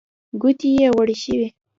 ګوتې 0.41 0.69
يې 0.79 0.87
غوړې 0.95 1.15
شوې. 1.23 1.47